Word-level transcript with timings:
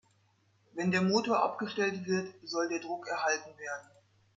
Wenn 0.73 0.89
der 0.89 1.03
Motor 1.03 1.43
abgestellt 1.43 2.07
wird, 2.07 2.33
soll 2.41 2.67
der 2.69 2.79
Druck 2.79 3.07
erhalten 3.07 3.55
werden. 3.59 3.87